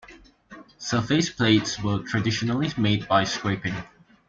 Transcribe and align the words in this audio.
Surface 0.79 1.29
plates 1.29 1.77
were 1.83 1.99
traditionally 2.01 2.71
made 2.75 3.07
by 3.07 3.23
scraping. 3.23 3.75